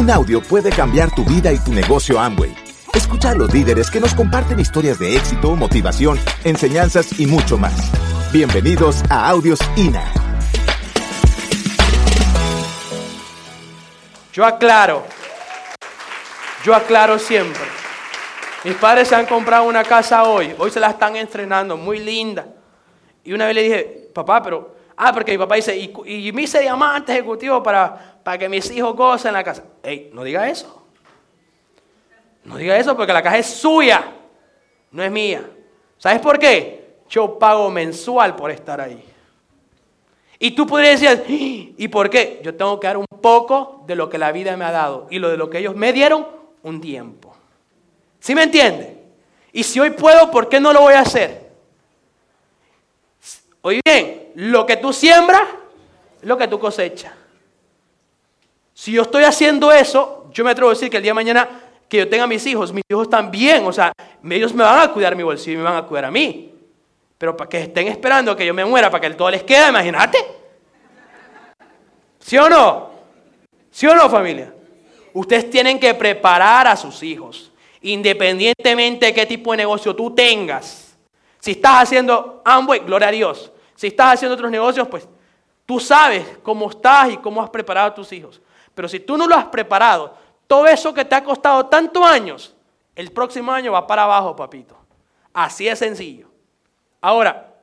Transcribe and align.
Un 0.00 0.10
audio 0.10 0.40
puede 0.40 0.70
cambiar 0.70 1.14
tu 1.14 1.26
vida 1.26 1.52
y 1.52 1.58
tu 1.58 1.74
negocio 1.74 2.18
Amway. 2.18 2.56
Escucha 2.94 3.32
a 3.32 3.34
los 3.34 3.52
líderes 3.52 3.90
que 3.90 4.00
nos 4.00 4.14
comparten 4.14 4.58
historias 4.58 4.98
de 4.98 5.14
éxito, 5.14 5.54
motivación, 5.54 6.18
enseñanzas 6.42 7.20
y 7.20 7.26
mucho 7.26 7.58
más. 7.58 7.74
Bienvenidos 8.32 9.02
a 9.10 9.28
Audios 9.28 9.60
INA. 9.76 10.10
Yo 14.32 14.46
aclaro, 14.46 15.04
yo 16.64 16.74
aclaro 16.74 17.18
siempre. 17.18 17.60
Mis 18.64 18.76
padres 18.76 19.06
se 19.06 19.16
han 19.16 19.26
comprado 19.26 19.64
una 19.64 19.84
casa 19.84 20.22
hoy, 20.22 20.54
hoy 20.56 20.70
se 20.70 20.80
la 20.80 20.88
están 20.88 21.14
estrenando, 21.16 21.76
muy 21.76 21.98
linda. 21.98 22.46
Y 23.22 23.34
una 23.34 23.44
vez 23.44 23.54
le 23.54 23.62
dije, 23.64 24.10
papá, 24.14 24.42
pero, 24.42 24.76
ah, 25.08 25.12
porque 25.12 25.32
mi 25.32 25.38
papá 25.38 25.54
dice, 25.54 25.76
y, 25.76 25.92
y 26.06 26.32
me 26.32 26.42
hice 26.42 26.60
diamante 26.60 27.12
ejecutivo 27.12 27.62
para, 27.62 28.20
para 28.22 28.36
que 28.38 28.48
mis 28.48 28.70
hijos 28.70 28.94
gocen 28.94 29.32
la 29.32 29.42
casa. 29.42 29.64
Ey, 29.82 30.10
no 30.12 30.22
diga 30.22 30.48
eso. 30.48 30.84
No 32.44 32.56
diga 32.56 32.76
eso 32.76 32.96
porque 32.96 33.12
la 33.12 33.22
casa 33.22 33.38
es 33.38 33.46
suya, 33.46 34.12
no 34.90 35.02
es 35.02 35.10
mía. 35.10 35.48
¿Sabes 35.98 36.20
por 36.20 36.38
qué? 36.38 36.96
Yo 37.08 37.38
pago 37.38 37.70
mensual 37.70 38.36
por 38.36 38.50
estar 38.50 38.80
ahí. 38.80 39.04
Y 40.38 40.52
tú 40.52 40.66
podrías 40.66 41.00
decir, 41.00 41.74
¿y 41.76 41.88
por 41.88 42.08
qué? 42.08 42.40
Yo 42.42 42.54
tengo 42.54 42.80
que 42.80 42.86
dar 42.86 42.96
un 42.96 43.06
poco 43.20 43.84
de 43.86 43.94
lo 43.94 44.08
que 44.08 44.16
la 44.16 44.32
vida 44.32 44.56
me 44.56 44.64
ha 44.64 44.70
dado 44.70 45.06
y 45.10 45.18
lo 45.18 45.28
de 45.28 45.36
lo 45.36 45.50
que 45.50 45.58
ellos 45.58 45.76
me 45.76 45.92
dieron, 45.92 46.26
un 46.62 46.80
tiempo. 46.80 47.34
¿Sí 48.18 48.34
me 48.34 48.42
entiende? 48.42 48.98
Y 49.52 49.62
si 49.62 49.80
hoy 49.80 49.90
puedo, 49.90 50.30
¿por 50.30 50.48
qué 50.48 50.60
no 50.60 50.72
lo 50.72 50.80
voy 50.80 50.94
a 50.94 51.00
hacer? 51.00 51.50
Oye 53.62 53.80
bien, 53.84 54.29
lo 54.40 54.64
que 54.64 54.78
tú 54.78 54.92
siembras 54.92 55.42
lo 56.22 56.36
que 56.38 56.48
tú 56.48 56.58
cosechas. 56.58 57.12
Si 58.72 58.92
yo 58.92 59.02
estoy 59.02 59.24
haciendo 59.24 59.70
eso, 59.70 60.30
yo 60.32 60.44
me 60.44 60.50
atrevo 60.50 60.70
a 60.70 60.74
decir 60.74 60.88
que 60.88 60.96
el 60.96 61.02
día 61.02 61.10
de 61.10 61.14
mañana 61.14 61.48
que 61.88 61.98
yo 61.98 62.08
tenga 62.08 62.26
mis 62.26 62.46
hijos, 62.46 62.72
mis 62.72 62.84
hijos 62.88 63.10
también, 63.10 63.66
o 63.66 63.72
sea, 63.72 63.92
ellos 64.30 64.54
me 64.54 64.62
van 64.62 64.80
a 64.80 64.92
cuidar 64.92 65.14
mi 65.16 65.22
bolsillo 65.22 65.54
y 65.54 65.58
me 65.58 65.64
van 65.64 65.76
a 65.76 65.82
cuidar 65.82 66.06
a 66.06 66.10
mí. 66.10 66.54
Pero 67.18 67.36
para 67.36 67.50
que 67.50 67.62
estén 67.62 67.88
esperando 67.88 68.34
que 68.34 68.46
yo 68.46 68.54
me 68.54 68.64
muera, 68.64 68.90
para 68.90 69.02
que 69.02 69.08
el 69.08 69.16
todo 69.16 69.30
les 69.30 69.42
quede, 69.42 69.68
imagínate. 69.68 70.18
¿Sí 72.18 72.38
o 72.38 72.48
no? 72.48 72.90
¿Sí 73.70 73.86
o 73.86 73.94
no, 73.94 74.08
familia? 74.08 74.54
Ustedes 75.12 75.50
tienen 75.50 75.78
que 75.78 75.92
preparar 75.92 76.66
a 76.66 76.76
sus 76.76 77.02
hijos, 77.02 77.50
independientemente 77.82 79.06
de 79.06 79.14
qué 79.14 79.26
tipo 79.26 79.50
de 79.50 79.58
negocio 79.58 79.94
tú 79.94 80.14
tengas. 80.14 80.96
Si 81.40 81.52
estás 81.52 81.82
haciendo 81.82 82.40
Amway, 82.44 82.80
gloria 82.80 83.08
a 83.08 83.12
Dios. 83.12 83.52
Si 83.80 83.86
estás 83.86 84.12
haciendo 84.12 84.34
otros 84.34 84.50
negocios, 84.50 84.86
pues 84.88 85.08
tú 85.64 85.80
sabes 85.80 86.36
cómo 86.42 86.68
estás 86.68 87.12
y 87.12 87.16
cómo 87.16 87.42
has 87.42 87.48
preparado 87.48 87.86
a 87.86 87.94
tus 87.94 88.12
hijos. 88.12 88.38
Pero 88.74 88.86
si 88.86 89.00
tú 89.00 89.16
no 89.16 89.26
lo 89.26 89.34
has 89.34 89.46
preparado, 89.46 90.14
todo 90.46 90.66
eso 90.66 90.92
que 90.92 91.02
te 91.02 91.14
ha 91.14 91.24
costado 91.24 91.64
tantos 91.64 92.04
años, 92.04 92.54
el 92.94 93.10
próximo 93.10 93.50
año 93.50 93.72
va 93.72 93.86
para 93.86 94.02
abajo, 94.02 94.36
papito. 94.36 94.76
Así 95.32 95.66
es 95.66 95.78
sencillo. 95.78 96.28
Ahora, 97.00 97.54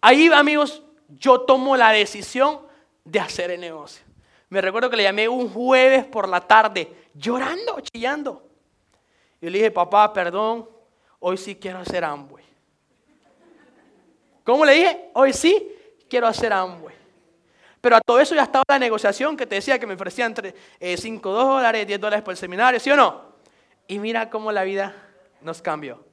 ahí 0.00 0.30
amigos, 0.32 0.80
yo 1.08 1.40
tomo 1.40 1.76
la 1.76 1.90
decisión 1.90 2.60
de 3.04 3.18
hacer 3.18 3.50
el 3.50 3.60
negocio. 3.60 4.06
Me 4.48 4.60
recuerdo 4.60 4.88
que 4.88 4.96
le 4.96 5.02
llamé 5.02 5.28
un 5.28 5.48
jueves 5.48 6.04
por 6.04 6.28
la 6.28 6.40
tarde, 6.40 7.08
llorando, 7.14 7.80
chillando. 7.80 8.44
Y 9.40 9.50
le 9.50 9.58
dije, 9.58 9.72
papá, 9.72 10.12
perdón, 10.12 10.70
hoy 11.18 11.36
sí 11.36 11.56
quiero 11.56 11.80
hacer 11.80 12.04
Amway. 12.04 12.45
¿Cómo 14.46 14.64
le 14.64 14.74
dije? 14.74 15.10
Hoy 15.14 15.32
sí 15.32 15.74
quiero 16.08 16.28
hacer 16.28 16.52
Amway. 16.52 16.94
Pero 17.80 17.96
a 17.96 18.00
todo 18.00 18.20
eso 18.20 18.32
ya 18.32 18.44
estaba 18.44 18.62
la 18.68 18.78
negociación 18.78 19.36
que 19.36 19.44
te 19.44 19.56
decía 19.56 19.76
que 19.76 19.88
me 19.88 19.94
ofrecían 19.94 20.34
5 20.36 20.48
eh, 20.80 21.20
dólares, 21.20 21.84
10 21.84 22.00
dólares 22.00 22.22
por 22.24 22.30
el 22.30 22.38
seminario, 22.38 22.78
¿sí 22.78 22.88
o 22.92 22.96
no? 22.96 23.24
Y 23.88 23.98
mira 23.98 24.30
cómo 24.30 24.52
la 24.52 24.62
vida 24.62 24.94
nos 25.40 25.60
cambió. 25.60 26.04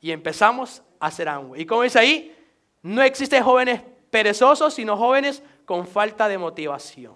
Y 0.00 0.12
empezamos 0.12 0.82
a 0.98 1.08
hacer 1.08 1.28
Amway. 1.28 1.60
Y 1.60 1.66
como 1.66 1.82
dice 1.82 1.98
ahí, 1.98 2.34
no 2.80 3.02
existen 3.02 3.44
jóvenes 3.44 3.82
perezosos, 4.10 4.72
sino 4.72 4.96
jóvenes 4.96 5.42
con 5.66 5.86
falta 5.86 6.26
de 6.26 6.38
motivación. 6.38 7.14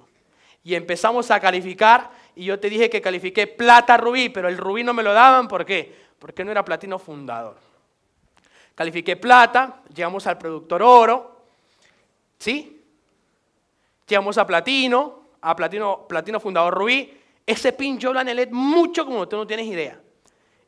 Y 0.63 0.75
empezamos 0.75 1.31
a 1.31 1.41
calificar, 1.41 2.11
y 2.35 2.45
yo 2.45 2.61
te 2.61 2.69
dije 2.69 2.91
que 2.91 3.01
califiqué 3.01 3.47
plata 3.47 3.97
rubí, 3.97 4.29
pero 4.29 4.49
el 4.49 4.59
rubí 4.59 4.85
no 4.85 4.93
me 4.93 5.03
lo 5.03 5.15
daban, 5.15 5.49
¿por 5.49 5.65
qué? 5.65 5.97
Porque 6.19 6.45
no 6.45 6.51
era 6.51 6.63
platino 6.63 6.99
fundador. 6.99 7.68
Califiqué 8.79 9.17
plata, 9.17 9.83
llegamos 9.93 10.25
al 10.29 10.39
productor 10.39 10.85
oro, 10.85 11.43
¿sí? 12.39 12.81
Llegamos 14.07 14.39
a 14.39 14.47
platino, 14.47 15.31
a 15.41 15.57
platino, 15.57 16.07
platino 16.07 16.39
fundador 16.39 16.75
rubí. 16.75 17.13
Ese 17.45 17.73
pin 17.73 17.99
yo 17.99 18.13
lo 18.13 18.21
mucho 18.53 19.05
como 19.05 19.27
tú 19.27 19.37
no 19.37 19.49
tienes 19.49 19.67
idea. 19.67 20.01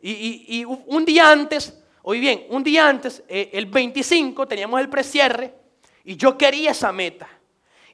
Y, 0.02 0.64
un 0.64 1.04
día 1.04 1.30
antes, 1.30 1.80
hoy 2.02 2.18
bien, 2.18 2.46
un 2.48 2.64
día 2.64 2.88
antes, 2.88 3.22
eh, 3.28 3.50
el 3.52 3.66
25, 3.66 4.44
teníamos 4.44 4.80
el 4.80 4.88
precierre, 4.88 5.54
y 6.02 6.16
yo 6.16 6.36
quería 6.36 6.72
esa 6.72 6.90
meta. 6.90 7.28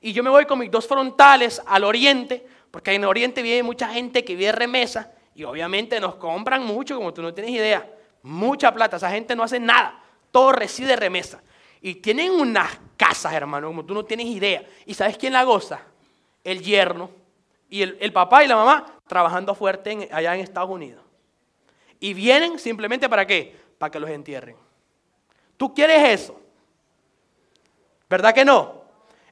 Y 0.01 0.15
yo 0.15 0.23
me 0.23 0.31
voy 0.31 0.47
con 0.47 0.59
mis 0.59 0.71
dos 0.71 0.87
frontales 0.87 1.61
al 1.67 1.85
oriente, 1.85 2.43
porque 2.71 2.95
en 2.95 3.03
el 3.03 3.09
oriente 3.09 3.43
vive 3.43 3.63
mucha 3.63 3.89
gente 3.89 4.25
que 4.25 4.35
vive 4.35 4.53
remesa 4.53 5.13
y 5.35 5.45
obviamente 5.45 6.01
nos 6.01 6.15
compran 6.15 6.65
mucho, 6.65 6.97
como 6.97 7.13
tú 7.13 7.21
no 7.21 7.35
tienes 7.35 7.53
idea. 7.53 7.87
Mucha 8.23 8.73
plata, 8.73 8.97
esa 8.97 9.11
gente 9.11 9.37
no 9.37 9.43
hace 9.43 9.61
nada, 9.61 10.03
todo 10.31 10.53
reside 10.53 10.97
remesa. 10.97 11.43
Y 11.81 11.97
tienen 11.97 12.33
unas 12.33 12.79
casas, 12.97 13.33
hermano, 13.33 13.69
como 13.69 13.85
tú 13.85 13.95
no 13.95 14.05
tienes 14.05 14.27
idea. 14.27 14.67
¿Y 14.85 14.95
sabes 14.95 15.17
quién 15.19 15.33
la 15.33 15.45
goza? 15.45 15.81
El 16.43 16.63
yerno 16.63 17.11
y 17.69 17.83
el, 17.83 18.13
papá 18.13 18.45
y 18.45 18.49
la 18.49 18.57
mamá 18.57 18.87
trabajando 19.07 19.55
fuerte 19.55 20.09
allá 20.13 20.35
en 20.35 20.41
Estados 20.41 20.71
Unidos. 20.71 21.03
Y 22.01 22.15
vienen 22.15 22.59
simplemente 22.59 23.09
para 23.09 23.27
qué? 23.27 23.57
Para 23.79 23.91
que 23.91 24.01
los 24.01 24.11
entierren. 24.11 24.57
¿Tú 25.57 25.75
quieres 25.75 26.21
eso? 26.21 26.41
¿Verdad 28.09 28.35
que 28.35 28.45
no? 28.45 28.83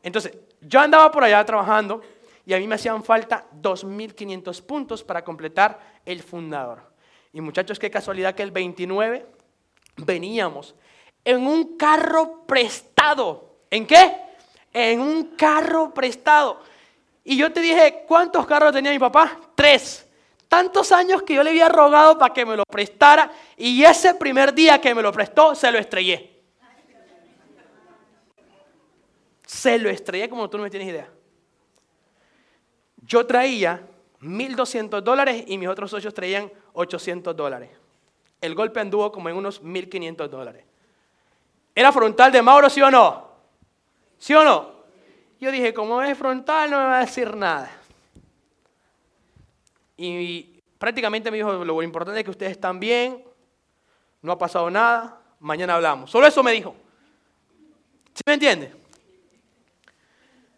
Entonces, 0.02 0.36
yo 0.60 0.80
andaba 0.80 1.10
por 1.10 1.24
allá 1.24 1.44
trabajando 1.44 2.02
y 2.46 2.54
a 2.54 2.58
mí 2.58 2.66
me 2.66 2.74
hacían 2.74 3.02
falta 3.04 3.46
2.500 3.60 4.62
puntos 4.62 5.04
para 5.04 5.22
completar 5.22 6.00
el 6.04 6.22
fundador. 6.22 6.82
Y 7.32 7.40
muchachos, 7.40 7.78
qué 7.78 7.90
casualidad 7.90 8.34
que 8.34 8.42
el 8.42 8.50
29 8.50 9.26
veníamos 9.96 10.74
en 11.24 11.46
un 11.46 11.76
carro 11.76 12.44
prestado. 12.46 13.56
¿En 13.70 13.86
qué? 13.86 14.16
En 14.72 15.00
un 15.00 15.36
carro 15.36 15.92
prestado. 15.94 16.60
Y 17.24 17.36
yo 17.36 17.52
te 17.52 17.60
dije, 17.60 18.04
¿cuántos 18.06 18.46
carros 18.46 18.72
tenía 18.72 18.90
mi 18.90 18.98
papá? 18.98 19.40
Tres. 19.54 20.06
Tantos 20.48 20.92
años 20.92 21.22
que 21.22 21.34
yo 21.34 21.42
le 21.42 21.50
había 21.50 21.68
rogado 21.68 22.18
para 22.18 22.32
que 22.34 22.44
me 22.44 22.56
lo 22.56 22.64
prestara 22.64 23.32
y 23.56 23.82
ese 23.82 24.14
primer 24.14 24.52
día 24.54 24.80
que 24.80 24.94
me 24.94 25.02
lo 25.02 25.10
prestó, 25.10 25.54
se 25.54 25.70
lo 25.72 25.78
estrellé. 25.78 26.42
Se 29.46 29.78
lo 29.78 29.88
estrellé 29.88 30.28
como 30.28 30.48
tú 30.50 30.58
no 30.58 30.64
me 30.64 30.70
tienes 30.70 30.88
idea. 30.88 31.08
Yo 32.98 33.26
traía 33.26 33.86
1.200 34.20 35.00
dólares 35.02 35.44
y 35.46 35.58
mis 35.58 35.68
otros 35.68 35.90
socios 35.90 36.14
traían 36.14 36.50
800 36.72 37.34
dólares. 37.36 37.70
El 38.40 38.54
golpe 38.54 38.80
anduvo 38.80 39.10
como 39.10 39.28
en 39.28 39.36
unos 39.36 39.62
1.500 39.62 40.28
dólares. 40.28 40.64
¿Era 41.74 41.92
frontal 41.92 42.30
de 42.30 42.40
Mauro, 42.40 42.70
sí 42.70 42.80
o 42.80 42.90
no? 42.90 43.28
¿Sí 44.18 44.32
o 44.34 44.44
no? 44.44 44.72
Yo 45.40 45.50
dije, 45.50 45.74
como 45.74 46.00
es 46.02 46.16
frontal, 46.16 46.70
no 46.70 46.78
me 46.78 46.84
va 46.84 46.98
a 46.98 47.00
decir 47.00 47.36
nada. 47.36 47.70
Y 49.96 50.62
prácticamente 50.78 51.30
me 51.30 51.36
dijo, 51.38 51.64
lo 51.64 51.82
importante 51.82 52.20
es 52.20 52.24
que 52.24 52.30
ustedes 52.30 52.52
están 52.52 52.78
bien, 52.78 53.24
no 54.22 54.32
ha 54.32 54.38
pasado 54.38 54.70
nada, 54.70 55.20
mañana 55.40 55.74
hablamos. 55.74 56.10
Solo 56.10 56.26
eso 56.26 56.42
me 56.42 56.52
dijo. 56.52 56.74
¿Sí 58.14 58.22
me 58.26 58.34
entiende? 58.34 58.72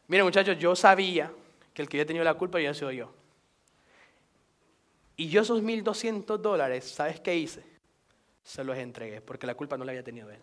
Miren 0.08 0.26
muchachos, 0.26 0.58
yo 0.58 0.76
sabía 0.76 1.32
que 1.74 1.82
el 1.82 1.88
que 1.88 1.96
había 1.96 2.06
tenido 2.06 2.24
la 2.24 2.34
culpa 2.34 2.58
había 2.58 2.74
sido 2.74 2.92
yo. 2.92 3.12
Y 5.16 5.28
yo 5.28 5.42
esos 5.42 5.62
1.200 5.62 6.36
dólares, 6.38 6.90
¿sabes 6.90 7.20
qué 7.20 7.34
hice? 7.34 7.64
Se 8.44 8.62
los 8.62 8.76
entregué, 8.76 9.20
porque 9.20 9.46
la 9.46 9.54
culpa 9.54 9.76
no 9.76 9.84
la 9.84 9.92
había 9.92 10.04
tenido 10.04 10.30
él. 10.30 10.40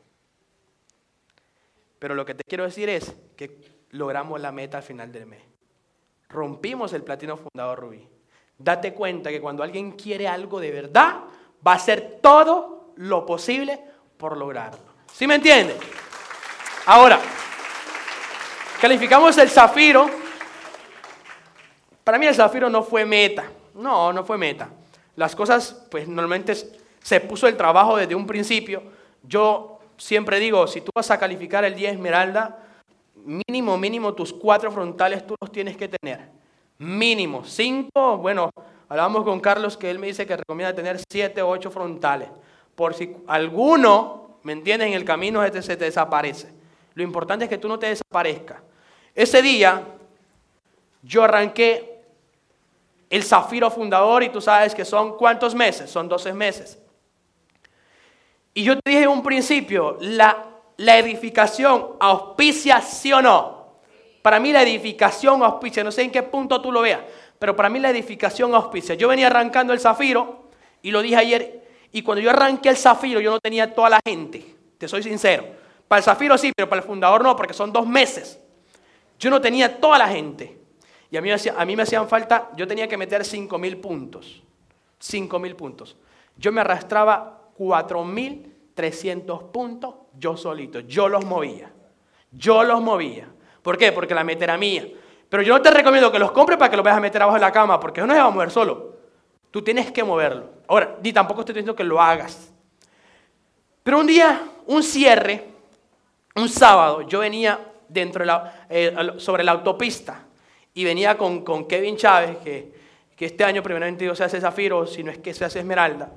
Pero 2.03 2.15
lo 2.15 2.25
que 2.25 2.33
te 2.35 2.43
quiero 2.43 2.65
decir 2.65 2.89
es 2.89 3.15
que 3.37 3.61
logramos 3.91 4.41
la 4.41 4.51
meta 4.51 4.75
al 4.75 4.83
final 4.83 5.09
del 5.09 5.25
mes. 5.25 5.41
Rompimos 6.27 6.91
el 6.91 7.01
platino 7.01 7.37
fundador 7.37 7.79
Rubí. 7.79 8.05
Date 8.57 8.93
cuenta 8.93 9.29
que 9.29 9.39
cuando 9.39 9.63
alguien 9.63 9.93
quiere 9.93 10.27
algo 10.27 10.59
de 10.59 10.69
verdad, 10.69 11.21
va 11.65 11.71
a 11.71 11.75
hacer 11.75 12.19
todo 12.21 12.91
lo 12.97 13.25
posible 13.25 13.79
por 14.17 14.35
lograrlo. 14.35 14.81
¿Sí 15.13 15.25
me 15.25 15.35
entiendes? 15.35 15.77
Ahora, 16.87 17.21
Calificamos 18.81 19.37
el 19.37 19.49
zafiro. 19.49 20.09
Para 22.03 22.17
mí 22.17 22.25
el 22.25 22.35
zafiro 22.35 22.69
no 22.69 22.83
fue 22.83 23.05
meta. 23.05 23.45
No, 23.75 24.11
no 24.11 24.25
fue 24.25 24.37
meta. 24.37 24.67
Las 25.15 25.33
cosas, 25.37 25.87
pues 25.89 26.05
normalmente 26.05 26.53
se 27.01 27.21
puso 27.21 27.47
el 27.47 27.55
trabajo 27.55 27.95
desde 27.95 28.13
un 28.13 28.27
principio. 28.27 28.83
Yo 29.23 29.79
siempre 29.97 30.39
digo, 30.39 30.67
si 30.67 30.81
tú 30.81 30.91
vas 30.93 31.09
a 31.11 31.19
calificar 31.19 31.63
el 31.65 31.75
día 31.75 31.91
esmeralda, 31.91 32.59
mínimo, 33.15 33.77
mínimo 33.77 34.13
tus 34.13 34.33
cuatro 34.33 34.71
frontales 34.71 35.25
tú 35.25 35.35
los 35.39 35.51
tienes 35.51 35.77
que 35.77 35.87
tener. 35.87 36.29
Mínimo. 36.77 37.43
Cinco, 37.45 38.17
bueno, 38.17 38.51
hablamos 38.89 39.23
con 39.23 39.39
Carlos 39.39 39.77
que 39.77 39.89
él 39.89 39.99
me 39.99 40.07
dice 40.07 40.25
que 40.25 40.37
recomienda 40.37 40.75
tener 40.75 40.99
siete 41.09 41.41
o 41.41 41.49
ocho 41.49 41.71
frontales. 41.71 42.29
Por 42.75 42.93
si 42.93 43.15
alguno, 43.27 44.37
¿me 44.43 44.53
entiendes? 44.53 44.87
En 44.87 44.93
el 44.93 45.05
camino 45.05 45.43
se 45.61 45.77
te 45.77 45.85
desaparece. 45.85 46.53
Lo 46.95 47.03
importante 47.03 47.45
es 47.45 47.49
que 47.49 47.57
tú 47.57 47.67
no 47.67 47.79
te 47.79 47.87
desaparezcas. 47.87 48.61
Ese 49.15 49.41
día 49.41 49.83
yo 51.03 51.23
arranqué 51.23 52.01
el 53.09 53.23
zafiro 53.23 53.69
fundador 53.69 54.23
y 54.23 54.29
tú 54.29 54.41
sabes 54.41 54.73
que 54.73 54.85
son 54.85 55.17
cuántos 55.17 55.53
meses, 55.53 55.89
son 55.89 56.09
12 56.09 56.33
meses. 56.33 56.79
Y 58.53 58.63
yo 58.63 58.79
te 58.79 58.91
dije 58.91 59.03
en 59.03 59.09
un 59.09 59.23
principio, 59.23 59.97
la, 60.01 60.45
la 60.77 60.97
edificación 60.97 61.95
auspicia 61.99 62.81
sí 62.81 63.11
o 63.11 63.21
no. 63.21 63.63
Para 64.21 64.39
mí 64.39 64.51
la 64.51 64.61
edificación 64.61 65.43
auspicia, 65.43 65.83
no 65.83 65.91
sé 65.91 66.03
en 66.03 66.11
qué 66.11 66.23
punto 66.23 66.61
tú 66.61 66.71
lo 66.71 66.81
veas, 66.81 67.01
pero 67.39 67.55
para 67.55 67.69
mí 67.69 67.79
la 67.79 67.89
edificación 67.89 68.55
auspicia. 68.55 68.95
Yo 68.95 69.07
venía 69.07 69.27
arrancando 69.27 69.73
el 69.73 69.79
zafiro 69.79 70.49
y 70.81 70.91
lo 70.91 71.01
dije 71.01 71.17
ayer, 71.17 71.63
y 71.91 72.01
cuando 72.01 72.21
yo 72.21 72.29
arranqué 72.29 72.69
el 72.69 72.77
zafiro 72.77 73.19
yo 73.19 73.31
no 73.31 73.39
tenía 73.39 73.73
toda 73.73 73.89
la 73.89 73.99
gente, 74.05 74.55
te 74.77 74.87
soy 74.87 75.03
sincero. 75.03 75.45
Para 75.87 75.99
el 75.99 76.03
zafiro 76.03 76.37
sí, 76.37 76.51
pero 76.55 76.69
para 76.69 76.81
el 76.81 76.87
fundador 76.87 77.21
no, 77.21 77.35
porque 77.35 77.53
son 77.53 77.73
dos 77.73 77.85
meses. 77.85 78.39
Yo 79.19 79.29
no 79.29 79.41
tenía 79.41 79.79
toda 79.79 79.97
la 79.97 80.07
gente. 80.07 80.57
Y 81.11 81.17
a 81.17 81.21
mí, 81.21 81.29
a 81.31 81.65
mí 81.65 81.75
me 81.75 81.83
hacían 81.83 82.07
falta, 82.07 82.49
yo 82.55 82.67
tenía 82.67 82.87
que 82.87 82.97
meter 82.97 83.23
5 83.23 83.57
mil 83.59 83.77
puntos. 83.77 84.41
5 84.99 85.37
mil 85.37 85.55
puntos. 85.55 85.95
Yo 86.37 86.51
me 86.51 86.61
arrastraba 86.61 87.42
4.300 87.57 89.51
puntos 89.51 89.95
yo 90.17 90.37
solito. 90.37 90.79
Yo 90.81 91.09
los 91.09 91.25
movía. 91.25 91.71
Yo 92.31 92.63
los 92.63 92.81
movía. 92.81 93.27
¿Por 93.61 93.77
qué? 93.77 93.91
Porque 93.91 94.15
la 94.15 94.23
meta 94.23 94.43
era 94.43 94.57
mía. 94.57 94.87
Pero 95.29 95.43
yo 95.43 95.57
no 95.57 95.61
te 95.61 95.71
recomiendo 95.71 96.11
que 96.11 96.19
los 96.19 96.31
compres 96.31 96.57
para 96.57 96.69
que 96.69 96.77
los 96.77 96.83
vayas 96.83 96.97
a 96.97 97.01
meter 97.01 97.21
abajo 97.21 97.35
de 97.35 97.41
la 97.41 97.51
cama, 97.51 97.79
porque 97.79 98.01
eso 98.01 98.07
no 98.07 98.13
se 98.13 98.19
va 98.19 98.27
a 98.27 98.29
mover 98.29 98.51
solo. 98.51 98.93
Tú 99.49 99.61
tienes 99.61 99.91
que 99.91 100.03
moverlo. 100.03 100.49
Ahora, 100.67 100.97
ni 101.01 101.11
tampoco 101.11 101.41
estoy 101.41 101.53
diciendo 101.53 101.75
que 101.75 101.83
lo 101.83 102.01
hagas. 102.01 102.51
Pero 103.83 103.99
un 103.99 104.07
día, 104.07 104.41
un 104.67 104.83
cierre, 104.83 105.45
un 106.35 106.49
sábado, 106.49 107.01
yo 107.01 107.19
venía 107.19 107.59
dentro 107.87 108.25
eh, 108.69 108.95
sobre 109.17 109.43
la 109.43 109.51
autopista 109.51 110.25
y 110.73 110.83
venía 110.83 111.17
con, 111.17 111.67
Kevin 111.67 111.97
Chávez, 111.97 112.37
que, 112.37 112.73
que, 113.15 113.25
este 113.25 113.43
año 113.43 113.61
primeramente 113.61 114.05
Dios 114.05 114.17
se 114.17 114.23
hace 114.23 114.41
zafiro, 114.41 114.87
si 114.87 115.03
no 115.03 115.11
es 115.11 115.19
que 115.19 115.33
se 115.33 115.45
hace 115.45 115.59
esmeralda. 115.59 116.11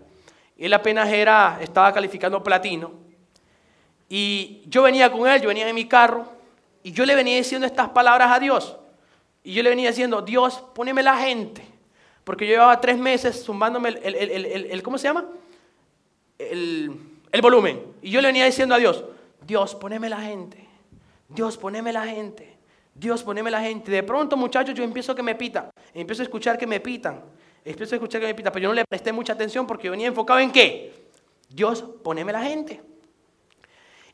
Él 0.59 0.73
apenas 0.73 1.09
era, 1.11 1.59
estaba 1.61 1.93
calificando 1.93 2.43
platino. 2.43 2.93
Y 4.09 4.63
yo 4.67 4.83
venía 4.83 5.11
con 5.11 5.29
él, 5.29 5.41
yo 5.41 5.49
venía 5.49 5.69
en 5.69 5.75
mi 5.75 5.87
carro, 5.87 6.27
y 6.83 6.93
yo 6.93 7.05
le 7.05 7.15
venía 7.15 7.37
diciendo 7.37 7.67
estas 7.67 7.89
palabras 7.89 8.31
a 8.31 8.39
Dios. 8.39 8.77
Y 9.43 9.53
yo 9.53 9.63
le 9.63 9.71
venía 9.71 9.91
diciendo, 9.91 10.23
Dios, 10.23 10.63
poneme 10.75 11.03
la 11.03 11.17
gente. 11.17 11.65
Porque 12.25 12.47
yo 12.47 12.55
llevaba 12.55 12.81
tres 12.81 12.99
meses 12.99 13.45
zumbándome 13.45 13.89
el, 13.91 14.15
el, 14.15 14.47
el 14.71 14.83
¿cómo 14.83 14.99
se 14.99 15.09
llama? 15.09 15.27
El, 16.39 16.91
volumen. 17.41 17.81
Y 18.03 18.11
yo 18.11 18.21
le 18.21 18.29
venía 18.29 18.45
diciendo 18.45 18.75
a 18.75 18.79
Dios, 18.79 19.05
Dios, 19.47 19.75
poneme 19.75 20.09
la 20.09 20.21
gente. 20.21 20.67
Dios, 21.29 21.57
poneme 21.57 21.93
la 21.93 22.07
gente. 22.07 22.57
Dios, 22.95 23.23
poneme 23.23 23.51
la 23.51 23.61
gente. 23.61 23.91
De 23.93 24.03
pronto, 24.03 24.37
muchachos, 24.37 24.75
yo 24.75 24.83
empiezo 24.83 25.15
que 25.15 25.23
me 25.23 25.35
pitan. 25.35 25.71
Empiezo 25.95 26.23
a 26.23 26.25
escuchar 26.25 26.59
que 26.59 26.67
me 26.67 26.81
pitan. 26.81 27.23
A 27.67 27.71
escuchar 27.71 28.21
que 28.21 28.29
me 28.29 28.35
pitan. 28.35 28.53
Pero 28.53 28.65
yo 28.65 28.69
no 28.69 28.75
le 28.75 28.85
presté 28.85 29.13
mucha 29.13 29.33
atención 29.33 29.67
porque 29.67 29.87
yo 29.87 29.91
venía 29.91 30.07
enfocado 30.07 30.39
en 30.39 30.53
qué. 30.53 30.93
Dios, 31.49 31.83
poneme 32.05 32.33
la 32.33 32.43
gente. 32.43 32.81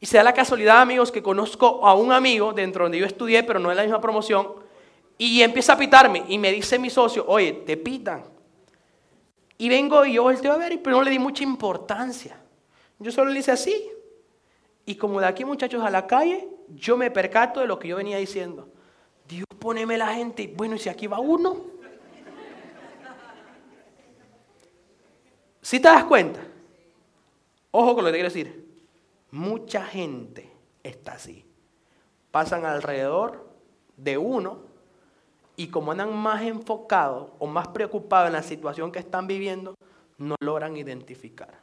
Y 0.00 0.06
se 0.06 0.16
da 0.16 0.24
la 0.24 0.32
casualidad, 0.32 0.80
amigos, 0.80 1.12
que 1.12 1.22
conozco 1.22 1.86
a 1.86 1.94
un 1.94 2.12
amigo 2.12 2.52
dentro 2.52 2.84
donde 2.84 2.98
yo 2.98 3.06
estudié, 3.06 3.42
pero 3.42 3.58
no 3.60 3.70
en 3.70 3.76
la 3.76 3.82
misma 3.82 4.00
promoción. 4.00 4.54
Y 5.18 5.42
empieza 5.42 5.74
a 5.74 5.76
pitarme. 5.76 6.24
Y 6.28 6.38
me 6.38 6.50
dice 6.50 6.78
mi 6.78 6.88
socio, 6.88 7.24
oye, 7.28 7.52
te 7.52 7.76
pitan. 7.76 8.24
Y 9.58 9.68
vengo 9.68 10.04
y 10.06 10.14
yo 10.14 10.22
volteo 10.22 10.52
a 10.52 10.56
ver, 10.56 10.82
pero 10.82 10.96
no 10.96 11.02
le 11.02 11.10
di 11.10 11.18
mucha 11.18 11.44
importancia. 11.44 12.36
Yo 12.98 13.12
solo 13.12 13.30
le 13.30 13.38
hice 13.38 13.52
así. 13.52 13.90
Y 14.86 14.96
como 14.96 15.20
de 15.20 15.26
aquí, 15.26 15.44
muchachos, 15.44 15.84
a 15.84 15.90
la 15.90 16.06
calle, 16.06 16.48
yo 16.68 16.96
me 16.96 17.10
percato 17.10 17.60
de 17.60 17.66
lo 17.66 17.78
que 17.78 17.88
yo 17.88 17.96
venía 17.96 18.16
diciendo. 18.16 18.68
Dios, 19.28 19.46
poneme 19.58 19.98
la 19.98 20.14
gente. 20.14 20.52
Bueno, 20.56 20.74
¿y 20.74 20.78
si 20.78 20.88
aquí 20.88 21.06
va 21.06 21.20
uno? 21.20 21.71
Si 25.62 25.80
te 25.80 25.88
das 25.88 26.04
cuenta, 26.04 26.40
ojo 27.70 27.94
con 27.94 28.04
lo 28.04 28.08
que 28.08 28.12
te 28.12 28.18
quiero 28.18 28.28
decir, 28.28 28.68
mucha 29.30 29.84
gente 29.84 30.50
está 30.82 31.12
así. 31.12 31.44
Pasan 32.30 32.66
alrededor 32.66 33.48
de 33.96 34.18
uno 34.18 34.58
y 35.56 35.68
como 35.68 35.92
andan 35.92 36.14
más 36.14 36.42
enfocados 36.42 37.30
o 37.38 37.46
más 37.46 37.68
preocupados 37.68 38.26
en 38.26 38.32
la 38.32 38.42
situación 38.42 38.90
que 38.90 38.98
están 38.98 39.26
viviendo, 39.26 39.74
no 40.18 40.34
logran 40.40 40.76
identificar. 40.76 41.60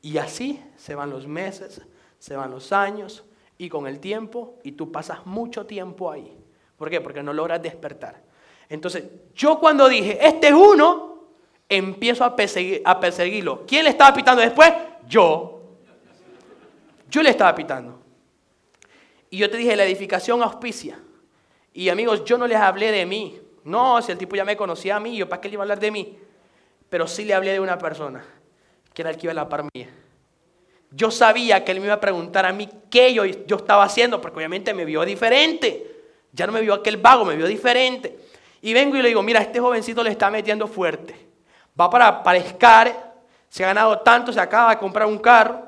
Y 0.00 0.18
así 0.18 0.62
se 0.76 0.94
van 0.94 1.10
los 1.10 1.26
meses, 1.26 1.82
se 2.18 2.36
van 2.36 2.50
los 2.50 2.72
años, 2.72 3.24
y 3.56 3.68
con 3.68 3.86
el 3.86 4.00
tiempo, 4.00 4.58
y 4.62 4.72
tú 4.72 4.90
pasas 4.92 5.24
mucho 5.26 5.66
tiempo 5.66 6.10
ahí. 6.10 6.36
¿Por 6.76 6.90
qué? 6.90 7.00
Porque 7.00 7.22
no 7.22 7.32
logras 7.32 7.62
despertar. 7.62 8.22
Entonces, 8.68 9.04
yo 9.34 9.58
cuando 9.58 9.88
dije, 9.88 10.18
este 10.26 10.48
es 10.48 10.54
uno, 10.54 11.13
empiezo 11.76 12.24
a, 12.24 12.36
perseguirlo. 12.36 13.64
¿Quién 13.66 13.84
le 13.84 13.90
estaba 13.90 14.14
pitando 14.14 14.42
después? 14.42 14.72
Yo. 15.08 15.62
Yo 17.10 17.22
le 17.22 17.30
estaba 17.30 17.54
pitando. 17.54 18.00
Y 19.30 19.38
yo 19.38 19.50
te 19.50 19.56
dije, 19.56 19.76
la 19.76 19.84
edificación 19.84 20.42
auspicia. 20.42 20.98
Y 21.72 21.88
amigos, 21.88 22.24
yo 22.24 22.38
no 22.38 22.46
les 22.46 22.58
hablé 22.58 22.92
de 22.92 23.06
mí. 23.06 23.40
No, 23.64 24.00
si 24.02 24.12
el 24.12 24.18
tipo 24.18 24.36
ya 24.36 24.44
me 24.44 24.56
conocía 24.56 24.96
a 24.96 25.00
mí, 25.00 25.16
yo 25.16 25.28
para 25.28 25.40
qué 25.40 25.48
le 25.48 25.54
iba 25.54 25.62
a 25.62 25.64
hablar 25.64 25.80
de 25.80 25.90
mí. 25.90 26.18
Pero 26.88 27.06
sí 27.06 27.24
le 27.24 27.34
hablé 27.34 27.52
de 27.52 27.60
una 27.60 27.78
persona, 27.78 28.24
que 28.92 29.02
era 29.02 29.10
el 29.10 29.16
que 29.16 29.26
iba 29.26 29.32
a 29.32 29.34
la 29.34 29.48
par. 29.48 29.64
Yo 30.90 31.10
sabía 31.10 31.64
que 31.64 31.72
él 31.72 31.80
me 31.80 31.86
iba 31.86 31.94
a 31.94 32.00
preguntar 32.00 32.46
a 32.46 32.52
mí 32.52 32.68
qué 32.90 33.12
yo, 33.12 33.24
yo 33.24 33.56
estaba 33.56 33.82
haciendo, 33.82 34.20
porque 34.20 34.36
obviamente 34.36 34.72
me 34.74 34.84
vio 34.84 35.04
diferente. 35.04 35.90
Ya 36.32 36.46
no 36.46 36.52
me 36.52 36.60
vio 36.60 36.74
aquel 36.74 36.98
vago, 36.98 37.24
me 37.24 37.36
vio 37.36 37.46
diferente. 37.46 38.18
Y 38.62 38.72
vengo 38.72 38.96
y 38.96 39.02
le 39.02 39.08
digo, 39.08 39.22
mira, 39.22 39.40
este 39.40 39.60
jovencito 39.60 40.02
le 40.02 40.10
está 40.10 40.30
metiendo 40.30 40.66
fuerte. 40.66 41.23
Va 41.78 41.90
para, 41.90 42.22
para 42.22 42.40
se 43.48 43.64
ha 43.64 43.68
ganado 43.68 44.00
tanto, 44.00 44.32
se 44.32 44.40
acaba 44.40 44.70
de 44.70 44.78
comprar 44.78 45.06
un 45.06 45.18
carro. 45.18 45.66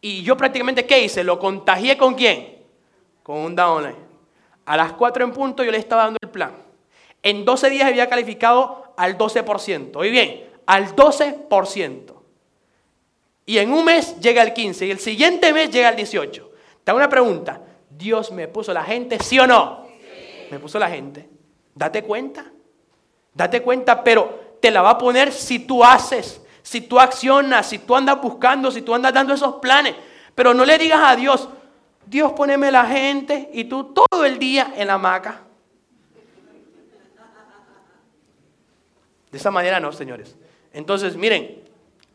Y 0.00 0.22
yo 0.22 0.36
prácticamente, 0.36 0.86
¿qué 0.86 1.04
hice? 1.04 1.24
Lo 1.24 1.38
contagié 1.38 1.96
con 1.96 2.14
quién? 2.14 2.62
Con 3.22 3.38
un 3.38 3.56
downline. 3.56 3.96
A 4.66 4.76
las 4.76 4.92
4 4.92 5.24
en 5.24 5.32
punto 5.32 5.64
yo 5.64 5.70
le 5.70 5.78
estaba 5.78 6.04
dando 6.04 6.18
el 6.20 6.28
plan. 6.28 6.52
En 7.22 7.44
12 7.44 7.70
días 7.70 7.88
había 7.88 8.08
calificado 8.08 8.92
al 8.96 9.16
12%. 9.16 9.96
Oye 9.96 10.10
bien, 10.10 10.50
al 10.66 10.94
12%. 10.94 12.14
Y 13.46 13.58
en 13.58 13.72
un 13.72 13.84
mes 13.84 14.18
llega 14.20 14.42
el 14.42 14.52
15 14.52 14.86
y 14.86 14.90
el 14.90 14.98
siguiente 14.98 15.52
mes 15.52 15.70
llega 15.70 15.88
el 15.88 15.96
18. 15.96 16.50
Te 16.84 16.90
hago 16.90 16.98
una 16.98 17.08
pregunta. 17.08 17.60
¿Dios 17.88 18.32
me 18.32 18.48
puso 18.48 18.72
la 18.72 18.84
gente, 18.84 19.18
sí 19.20 19.38
o 19.38 19.46
no? 19.46 19.86
Me 20.50 20.58
puso 20.58 20.78
la 20.78 20.90
gente. 20.90 21.28
Date 21.74 22.02
cuenta. 22.02 22.44
Date 23.32 23.62
cuenta, 23.62 24.02
pero 24.02 24.45
te 24.60 24.70
la 24.70 24.82
va 24.82 24.90
a 24.90 24.98
poner 24.98 25.32
si 25.32 25.60
tú 25.60 25.84
haces, 25.84 26.40
si 26.62 26.80
tú 26.80 26.98
accionas, 26.98 27.68
si 27.68 27.78
tú 27.78 27.94
andas 27.94 28.20
buscando, 28.20 28.70
si 28.70 28.82
tú 28.82 28.94
andas 28.94 29.12
dando 29.12 29.34
esos 29.34 29.56
planes. 29.56 29.94
Pero 30.34 30.52
no 30.52 30.64
le 30.64 30.78
digas 30.78 31.00
a 31.02 31.16
Dios, 31.16 31.48
Dios 32.06 32.32
poneme 32.32 32.70
la 32.70 32.84
gente 32.86 33.50
y 33.52 33.64
tú 33.64 33.92
todo 33.94 34.24
el 34.24 34.38
día 34.38 34.72
en 34.76 34.86
la 34.86 34.94
hamaca. 34.94 35.42
De 39.30 39.38
esa 39.38 39.50
manera 39.50 39.80
no, 39.80 39.92
señores. 39.92 40.36
Entonces, 40.72 41.16
miren, 41.16 41.62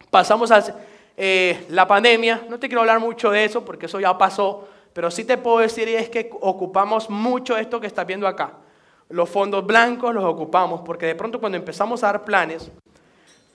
pasamos 0.10 0.52
al... 0.52 0.76
Eh, 1.18 1.66
la 1.70 1.88
pandemia, 1.88 2.46
no 2.50 2.58
te 2.58 2.68
quiero 2.68 2.82
hablar 2.82 3.00
mucho 3.00 3.30
de 3.30 3.46
eso 3.46 3.64
porque 3.64 3.86
eso 3.86 4.00
ya 4.00 4.18
pasó, 4.18 4.68
pero 4.94 5.12
sí 5.12 5.24
te 5.24 5.38
puedo 5.38 5.60
decir 5.60 5.88
y 5.88 5.96
es 5.96 6.10
que 6.10 6.32
ocupamos 6.40 7.10
mucho 7.10 7.58
esto 7.58 7.80
que 7.80 7.88
estás 7.88 8.08
viendo 8.08 8.28
acá. 8.28 8.54
Los 9.12 9.30
fondos 9.30 9.66
blancos 9.66 10.14
los 10.14 10.24
ocupamos 10.24 10.82
porque 10.82 11.06
de 11.06 11.16
pronto 11.16 11.40
cuando 11.40 11.58
empezamos 11.58 12.04
a 12.04 12.08
dar 12.08 12.24
planes, 12.24 12.72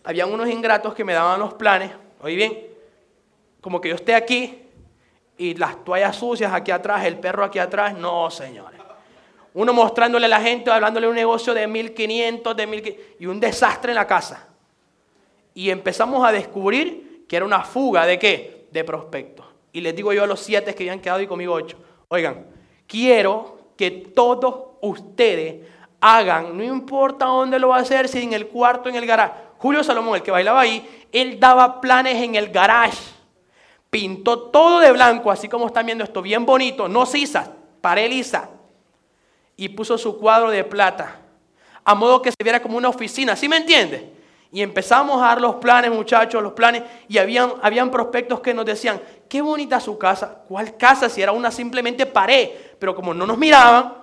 habían 0.05 0.33
unos 0.33 0.49
ingratos 0.49 0.95
que 0.95 1.05
me 1.05 1.15
daban 1.15 1.41
los 1.41 1.55
planes, 1.55 1.91
oye 2.21 2.37
bien, 2.37 2.67
como 3.61 3.81
que 3.81 3.89
yo 3.89 3.95
esté 3.95 4.15
aquí 4.15 4.63
y 5.39 5.55
las 5.55 5.85
toallas 5.85 6.15
sucias 6.17 6.53
aquí 6.53 6.71
atrás, 6.71 7.05
el 7.05 7.19
perro 7.19 7.45
aquí 7.45 7.59
atrás, 7.59 7.97
no 7.97 8.31
señores. 8.31 8.81
Uno 9.55 9.73
mostrándole 9.73 10.27
a 10.27 10.29
la 10.29 10.41
gente, 10.41 10.71
hablándole 10.71 11.09
un 11.09 11.15
negocio 11.15 11.55
de 11.55 11.67
1500, 11.67 12.57
de 12.57 12.67
1500 12.67 13.07
y 13.19 13.27
un 13.27 13.41
desastre 13.41 13.93
en 13.93 13.97
la 13.97 14.07
casa. 14.07 14.49
Y 15.55 15.71
empezamos 15.71 16.27
a 16.27 16.31
descubrir 16.31 17.25
que 17.27 17.37
era 17.37 17.47
una 17.47 17.63
fuga 17.63 18.05
de 18.05 18.19
qué? 18.19 18.69
De 18.71 18.85
prospectos. 18.85 19.47
Y 19.73 19.81
les 19.81 19.97
digo 19.97 20.13
yo 20.13 20.25
a 20.25 20.27
los 20.27 20.41
siete 20.41 20.75
que 20.75 20.85
habían 20.85 21.01
quedado 21.01 21.21
y 21.23 21.27
conmigo 21.27 21.55
ocho, 21.55 21.79
oigan, 22.09 22.47
quiero 22.87 23.73
que 23.77 23.91
todos 23.91 24.76
ustedes 24.81 25.67
hagan, 26.01 26.57
no 26.57 26.63
importa 26.63 27.27
dónde 27.27 27.59
lo 27.59 27.69
va 27.69 27.79
a 27.79 27.81
hacer, 27.81 28.09
si 28.09 28.23
en 28.23 28.33
el 28.33 28.49
cuarto, 28.49 28.89
en 28.89 28.97
el 28.97 29.07
garaje. 29.07 29.35
Julio 29.59 29.83
Salomón, 29.83 30.17
el 30.17 30.23
que 30.23 30.31
bailaba 30.31 30.61
ahí, 30.61 31.07
él 31.13 31.41
daba 31.41 31.81
planes 31.81 32.23
en 32.23 32.35
el 32.35 32.51
garage. 32.51 32.99
Pintó 33.91 34.51
todo 34.51 34.81
de 34.81 34.93
blanco, 34.93 35.31
así 35.31 35.49
como 35.49 35.67
están 35.67 35.87
viendo 35.87 36.05
esto, 36.05 36.21
bien 36.21 36.45
bonito, 36.45 36.89
no 36.89 37.07
sisa, 37.07 37.53
pared 37.81 38.11
lisa. 38.11 38.51
Y 39.57 39.71
puso 39.71 39.97
su 39.97 40.19
cuadro 40.19 40.51
de 40.51 40.65
plata 40.65 41.21
a 41.87 41.95
modo 41.95 42.21
que 42.21 42.33
se 42.33 42.43
viera 42.43 42.61
como 42.61 42.77
una 42.77 42.89
oficina, 42.89 43.37
¿sí 43.37 43.49
me 43.49 43.59
entiende? 43.59 44.13
Y 44.51 44.61
empezamos 44.61 45.23
a 45.23 45.27
dar 45.27 45.41
los 45.41 45.55
planes, 45.57 45.93
muchachos, 45.93 46.43
los 46.43 46.53
planes, 46.53 46.83
y 47.07 47.17
habían, 47.19 47.53
habían 47.63 47.93
prospectos 47.93 48.41
que 48.41 48.53
nos 48.53 48.67
decían, 48.67 49.01
qué 49.29 49.41
bonita 49.41 49.79
su 49.79 49.97
casa, 49.97 50.43
¿cuál 50.49 50.77
casa? 50.77 51.09
Si 51.09 51.23
era 51.23 51.31
una 51.31 51.53
simplemente 51.53 52.05
pared, 52.05 52.51
pero 52.81 52.93
como 52.93 53.15
no 53.15 53.25
nos 53.25 53.39
miraban, 53.39 53.95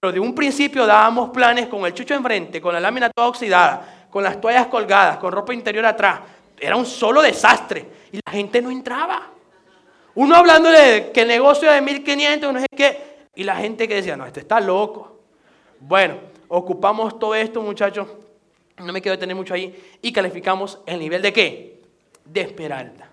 pero 0.00 0.12
de 0.12 0.20
un 0.20 0.34
principio 0.34 0.86
dábamos 0.86 1.30
planes 1.30 1.66
con 1.66 1.84
el 1.84 1.94
chucho 1.94 2.14
enfrente, 2.14 2.60
con 2.60 2.72
la 2.72 2.80
lámina 2.80 3.10
toda 3.10 3.28
oxidada, 3.28 4.06
con 4.10 4.22
las 4.22 4.40
toallas 4.40 4.66
colgadas, 4.68 5.18
con 5.18 5.32
ropa 5.32 5.52
interior 5.52 5.84
atrás, 5.86 6.20
era 6.58 6.76
un 6.76 6.86
solo 6.86 7.22
desastre, 7.22 7.86
y 8.12 8.20
la 8.24 8.32
gente 8.32 8.60
no 8.62 8.70
entraba. 8.70 9.28
Uno 10.14 10.34
hablándole 10.34 10.78
de 10.78 11.12
que 11.12 11.22
el 11.22 11.28
negocio 11.28 11.70
de 11.70 11.80
1500, 11.80 12.52
no 12.52 12.60
sé 12.60 12.66
qué, 12.76 13.26
y 13.34 13.44
la 13.44 13.56
gente 13.56 13.86
que 13.86 13.96
decía, 13.96 14.16
no, 14.16 14.26
este 14.26 14.40
está 14.40 14.60
loco. 14.60 15.20
Bueno, 15.80 16.16
ocupamos 16.48 17.18
todo 17.18 17.34
esto, 17.34 17.62
muchachos, 17.62 18.08
no 18.78 18.92
me 18.92 19.00
quiero 19.00 19.16
detener 19.16 19.36
mucho 19.36 19.54
ahí, 19.54 19.98
y 20.02 20.12
calificamos 20.12 20.80
el 20.86 20.98
nivel 20.98 21.22
de 21.22 21.32
qué? 21.32 21.80
De 22.24 22.40
esmeralda. 22.40 23.08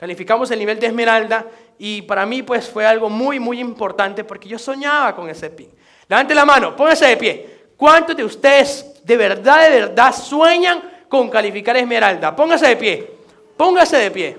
Calificamos 0.00 0.50
el 0.50 0.58
nivel 0.58 0.80
de 0.80 0.86
esmeralda 0.86 1.44
y 1.78 2.00
para 2.00 2.24
mí 2.24 2.42
pues 2.42 2.70
fue 2.70 2.86
algo 2.86 3.10
muy, 3.10 3.38
muy 3.38 3.60
importante 3.60 4.24
porque 4.24 4.48
yo 4.48 4.58
soñaba 4.58 5.14
con 5.14 5.28
ese 5.28 5.50
pin. 5.50 5.68
Levante 6.10 6.34
la 6.34 6.44
mano, 6.44 6.74
póngase 6.74 7.06
de 7.06 7.16
pie. 7.16 7.60
¿Cuántos 7.76 8.16
de 8.16 8.24
ustedes 8.24 9.00
de 9.04 9.16
verdad, 9.16 9.70
de 9.70 9.80
verdad 9.80 10.12
sueñan 10.12 11.04
con 11.08 11.30
calificar 11.30 11.76
esmeralda? 11.76 12.34
Póngase 12.34 12.66
de 12.66 12.76
pie, 12.76 13.12
póngase 13.56 13.96
de 13.96 14.10
pie. 14.10 14.38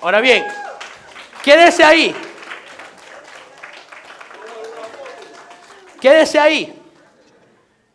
Ahora 0.00 0.20
bien, 0.20 0.44
quédese 1.44 1.84
ahí. 1.84 2.12
Quédese 6.00 6.40
ahí. 6.40 6.82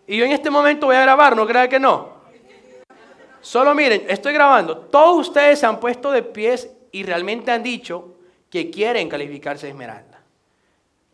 Y 0.07 0.15
yo 0.15 0.23
en 0.23 0.31
este 0.31 0.49
momento 0.49 0.85
voy 0.85 0.95
a 0.95 1.01
grabar, 1.01 1.35
no 1.35 1.45
crea 1.45 1.67
que 1.67 1.81
no. 1.81 2.21
Solo 3.41 3.75
miren, 3.75 4.05
estoy 4.07 4.33
grabando. 4.33 4.77
Todos 4.77 5.27
ustedes 5.27 5.59
se 5.59 5.65
han 5.65 5.81
puesto 5.81 6.11
de 6.11 6.23
pies 6.23 6.69
y 6.93 7.03
realmente 7.03 7.51
han 7.51 7.61
dicho 7.61 8.19
que 8.49 8.69
quieren 8.69 9.09
calificarse 9.09 9.67
Esmeralda. 9.67 10.10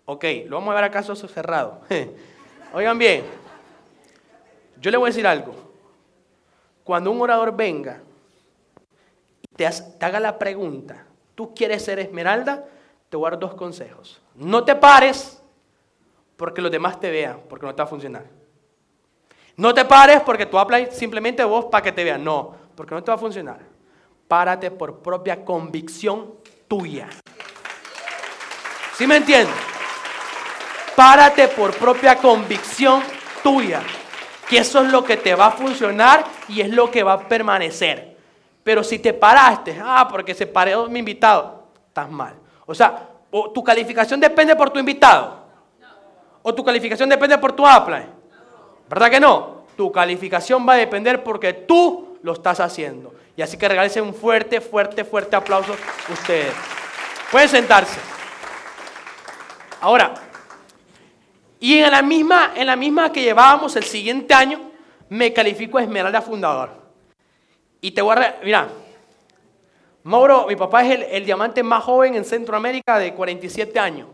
Ok, 0.10 0.24
lo 0.46 0.56
vamos 0.56 0.72
a 0.72 0.76
ver 0.76 0.86
acaso 0.86 1.14
cerrado. 1.16 1.82
Oigan 2.74 2.98
bien, 2.98 3.26
yo 4.80 4.90
le 4.90 4.96
voy 4.96 5.08
a 5.08 5.12
decir 5.12 5.28
algo. 5.28 5.54
Cuando 6.86 7.12
un 7.12 7.22
orador 7.22 7.54
venga 7.54 8.02
y 9.42 9.48
te, 9.54 9.70
te 9.70 10.06
haga 10.06 10.22
la 10.22 10.40
pregunta, 10.40 11.06
¿tú 11.36 11.54
quieres 11.54 11.84
ser 11.84 12.00
Esmeralda? 12.00 12.64
Te 13.10 13.18
voy 13.18 13.28
a 13.28 13.32
dar 13.32 13.40
dos 13.40 13.56
consejos. 13.56 14.22
No 14.36 14.64
te 14.64 14.76
pares 14.76 15.44
porque 16.38 16.62
los 16.62 16.72
demás 16.72 17.02
te 17.02 17.12
vean, 17.12 17.42
porque 17.50 17.66
no 17.66 17.76
te 17.76 17.82
va 17.82 17.86
a 17.86 17.90
funcionar. 17.90 18.24
No 19.58 19.74
te 19.74 19.84
pares 19.84 20.22
porque 20.22 20.46
tú 20.46 20.58
hablas 20.58 20.96
simplemente 20.96 21.44
vos 21.44 21.66
para 21.66 21.84
que 21.84 21.92
te 21.92 22.06
vean. 22.06 22.24
No, 22.24 22.56
porque 22.76 22.96
no 22.96 23.04
te 23.04 23.12
va 23.12 23.16
a 23.16 23.20
funcionar. 23.20 23.60
Párate 24.26 24.72
por 24.72 25.00
propia 25.00 25.44
convicción 25.44 26.36
tuya. 26.66 27.10
¿Sí 28.94 29.06
me 29.06 29.18
entiendes? 29.18 29.77
Párate 30.98 31.50
por 31.50 31.78
propia 31.78 32.18
convicción 32.18 33.04
tuya. 33.44 33.84
Que 34.50 34.58
eso 34.58 34.82
es 34.82 34.92
lo 34.92 35.04
que 35.04 35.16
te 35.16 35.36
va 35.36 35.46
a 35.46 35.52
funcionar 35.52 36.24
y 36.48 36.60
es 36.60 36.70
lo 36.72 36.90
que 36.90 37.04
va 37.04 37.14
a 37.14 37.20
permanecer. 37.20 38.18
Pero 38.64 38.84
si 38.84 38.98
te 38.98 39.14
paraste, 39.14 39.80
ah, 39.80 40.08
porque 40.10 40.34
se 40.34 40.48
paró 40.48 40.88
mi 40.88 40.98
invitado, 40.98 41.68
estás 41.88 42.10
mal. 42.10 42.34
O 42.66 42.74
sea, 42.74 43.10
tu 43.54 43.64
calificación 43.64 44.20
depende 44.20 44.56
por 44.56 44.72
tu 44.72 44.80
invitado. 44.80 45.46
O 46.42 46.56
tu 46.56 46.66
calificación 46.66 47.10
depende 47.10 47.38
por 47.38 47.52
tu 47.52 47.68
apply. 47.68 48.08
¿Verdad 48.90 49.12
que 49.12 49.20
no? 49.20 49.66
Tu 49.76 49.92
calificación 49.92 50.68
va 50.68 50.74
a 50.74 50.78
depender 50.78 51.24
porque 51.24 51.54
tú 51.54 52.18
lo 52.24 52.34
estás 52.34 52.60
haciendo. 52.60 53.14
Y 53.36 53.44
así 53.44 53.56
que 53.56 53.70
regálense 53.70 54.02
un 54.02 54.16
fuerte, 54.16 54.62
fuerte, 54.62 55.06
fuerte 55.06 55.36
aplauso 55.36 55.76
ustedes. 56.12 56.56
Pueden 57.30 57.50
sentarse. 57.50 58.00
Ahora, 59.80 60.27
y 61.60 61.80
en 61.80 61.92
la 61.92 62.02
misma, 62.02 62.54
en 62.56 62.68
la 62.68 62.76
misma 62.76 63.12
que 63.12 63.22
llevábamos 63.22 63.76
el 63.76 63.84
siguiente 63.84 64.34
año, 64.34 64.72
me 65.10 65.34
califico 65.34 65.78
a 65.78 65.84
Esmeralda 65.84 66.22
Fundador. 66.22 66.70
Y 67.82 67.92
te 67.92 68.02
voy 68.02 68.16
a... 68.18 68.40
Mira, 68.44 68.70
Mauro, 70.04 70.48
mi 70.48 70.56
papá 70.56 70.86
es 70.86 71.08
el, 71.12 71.26
diamante 71.26 71.64
más 71.64 71.84
joven 71.84 72.16
en 72.16 72.26
Centroamérica 72.26 72.98
de 73.00 73.14
47 73.14 73.78
años. 73.80 74.08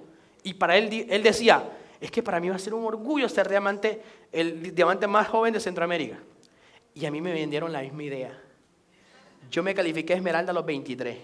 Y 0.44 0.54
para 0.56 0.78
él, 0.78 1.06
él 1.10 1.22
decía, 1.22 1.64
es 2.00 2.12
que 2.12 2.24
para 2.24 2.40
mí 2.40 2.50
va 2.50 2.56
a 2.56 2.60
ser 2.60 2.74
un 2.74 2.86
orgullo 2.86 3.30
ser 3.30 3.48
diamante, 3.48 4.02
el 4.32 4.74
diamante 4.74 5.08
más 5.08 5.28
joven 5.28 5.54
de 5.54 5.60
Centroamérica. 5.60 6.18
Y 6.96 7.06
a 7.06 7.12
mí 7.12 7.22
me 7.22 7.32
vendieron 7.32 7.72
la 7.72 7.82
misma 7.82 8.04
idea. 8.04 8.40
Yo 9.52 9.64
me 9.64 9.76
califiqué 9.76 10.14
Esmeralda 10.14 10.52
a 10.52 10.54
los 10.54 10.66
23, 10.66 11.18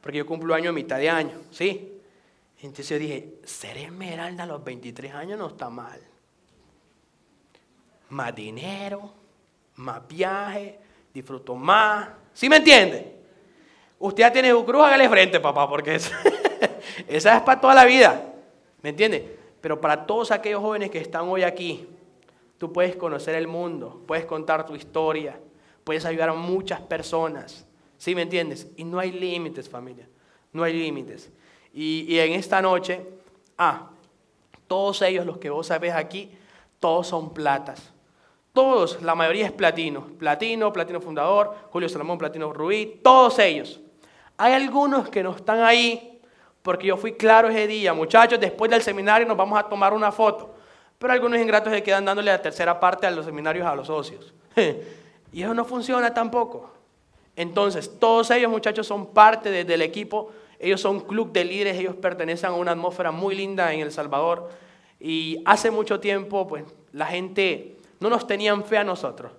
porque 0.00 0.18
yo 0.18 0.26
cumplo 0.26 0.54
año 0.54 0.70
a 0.70 0.72
mitad 0.72 0.98
de 0.98 1.10
año, 1.10 1.32
¿sí? 1.50 1.99
Entonces 2.62 2.88
yo 2.88 2.98
dije, 2.98 3.38
ser 3.44 3.78
Esmeralda 3.78 4.44
a 4.44 4.46
los 4.46 4.62
23 4.62 5.14
años 5.14 5.38
no 5.38 5.48
está 5.48 5.70
mal. 5.70 6.00
Más 8.10 8.34
dinero, 8.34 9.12
más 9.76 10.06
viaje, 10.06 10.78
disfruto 11.12 11.54
más. 11.54 12.08
¿Sí 12.34 12.48
me 12.48 12.56
entiende? 12.56 13.16
Usted 13.98 14.20
ya 14.20 14.32
tiene 14.32 14.50
su 14.50 14.64
cruz, 14.64 14.82
hágale 14.82 15.08
frente, 15.08 15.40
papá, 15.40 15.68
porque 15.68 15.94
esa 17.08 17.36
es 17.36 17.42
para 17.42 17.60
toda 17.60 17.74
la 17.74 17.84
vida. 17.84 18.32
¿Me 18.82 18.90
entiende? 18.90 19.38
Pero 19.60 19.80
para 19.80 20.06
todos 20.06 20.30
aquellos 20.30 20.60
jóvenes 20.60 20.90
que 20.90 20.98
están 20.98 21.28
hoy 21.28 21.42
aquí, 21.42 21.86
tú 22.58 22.72
puedes 22.72 22.96
conocer 22.96 23.34
el 23.34 23.46
mundo, 23.46 24.02
puedes 24.06 24.24
contar 24.24 24.66
tu 24.66 24.74
historia, 24.74 25.38
puedes 25.84 26.04
ayudar 26.04 26.30
a 26.30 26.34
muchas 26.34 26.80
personas. 26.80 27.66
¿Sí 27.96 28.14
me 28.14 28.22
entiendes? 28.22 28.68
Y 28.76 28.84
no 28.84 28.98
hay 28.98 29.12
límites, 29.12 29.68
familia. 29.68 30.08
No 30.52 30.62
hay 30.62 30.72
límites. 30.72 31.30
Y, 31.72 32.18
en 32.18 32.32
esta 32.32 32.60
noche, 32.60 33.06
ah, 33.58 33.90
todos 34.66 35.02
ellos, 35.02 35.24
los 35.26 35.38
que 35.38 35.50
vos 35.50 35.66
sabés 35.66 35.94
aquí, 35.94 36.30
todos 36.78 37.06
son 37.06 37.32
platas. 37.32 37.92
Todos, 38.52 39.00
la 39.02 39.14
mayoría 39.14 39.46
es 39.46 39.52
platino. 39.52 40.06
Platino, 40.18 40.72
platino 40.72 41.00
fundador, 41.00 41.54
Julio 41.70 41.88
Salomón, 41.88 42.18
platino 42.18 42.52
Rubí, 42.52 43.00
todos 43.02 43.38
ellos. 43.38 43.80
Hay 44.36 44.52
algunos 44.52 45.08
que 45.08 45.22
no 45.22 45.30
están 45.36 45.62
ahí 45.62 46.10
porque 46.62 46.86
yo 46.86 46.96
fui 46.96 47.12
claro 47.12 47.48
ese 47.48 47.66
día, 47.66 47.94
muchachos, 47.94 48.38
después 48.38 48.70
del 48.70 48.82
seminario 48.82 49.26
nos 49.26 49.36
vamos 49.36 49.58
a 49.58 49.62
tomar 49.62 49.94
una 49.94 50.12
foto. 50.12 50.54
Pero 50.98 51.12
algunos 51.12 51.38
ingratos 51.38 51.72
se 51.72 51.82
quedan 51.82 52.04
dándole 52.04 52.30
la 52.30 52.42
tercera 52.42 52.78
parte 52.78 53.06
a 53.06 53.10
los 53.10 53.24
seminarios 53.24 53.66
a 53.66 53.74
los 53.74 53.86
socios. 53.86 54.34
y 55.32 55.42
eso 55.42 55.54
no 55.54 55.64
funciona 55.64 56.12
tampoco. 56.12 56.70
Entonces, 57.34 57.98
todos 57.98 58.30
ellos, 58.30 58.50
muchachos, 58.50 58.86
son 58.86 59.06
parte 59.06 59.64
del 59.64 59.80
equipo. 59.80 60.30
Ellos 60.60 60.80
son 60.80 61.00
club 61.00 61.32
de 61.32 61.44
líderes, 61.44 61.78
ellos 61.78 61.96
pertenecen 61.96 62.50
a 62.50 62.52
una 62.52 62.72
atmósfera 62.72 63.10
muy 63.10 63.34
linda 63.34 63.72
en 63.72 63.80
El 63.80 63.90
Salvador. 63.90 64.50
Y 65.00 65.42
hace 65.46 65.70
mucho 65.70 65.98
tiempo, 65.98 66.46
pues, 66.46 66.64
la 66.92 67.06
gente 67.06 67.78
no 67.98 68.10
nos 68.10 68.26
tenían 68.26 68.62
fe 68.64 68.76
a 68.76 68.84
nosotros. 68.84 69.32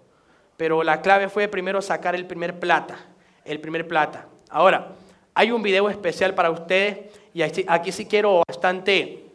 Pero 0.57 0.83
la 0.83 1.01
clave 1.01 1.29
fue 1.29 1.47
primero 1.47 1.81
sacar 1.81 2.15
el 2.15 2.25
primer 2.25 2.59
plata. 2.59 2.97
El 3.45 3.61
primer 3.61 3.87
plata. 3.87 4.27
Ahora, 4.49 4.93
hay 5.35 5.51
un 5.51 5.61
video 5.61 5.89
especial 5.89 6.33
para 6.33 6.49
ustedes 6.49 6.97
y 7.33 7.41
aquí 7.41 7.91
sí 7.91 8.05
quiero 8.05 8.43
bastante, 8.47 9.25